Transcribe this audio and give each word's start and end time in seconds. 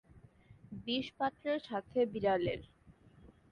বিষপাত্রের 0.85 1.59
সাথে 1.67 1.99
বিড়ালের। 2.13 2.61